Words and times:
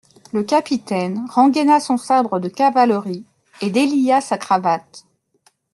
Le 0.33 0.41
capitaine 0.41 1.27
rengaina 1.29 1.79
son 1.79 1.95
sabre 1.95 2.39
de 2.39 2.49
cavalerie, 2.49 3.23
et 3.61 3.69
délia 3.69 4.19
sa 4.19 4.39
cravate. 4.39 5.05